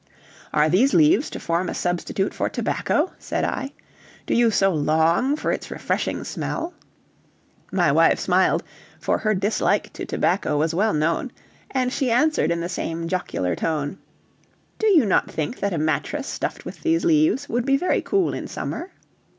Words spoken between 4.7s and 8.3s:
long for its refreshing smell?" My wife